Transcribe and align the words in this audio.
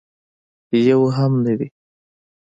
یو 0.87 1.01
هم 1.15 1.31
نه 1.45 1.53
وي. 1.57 1.67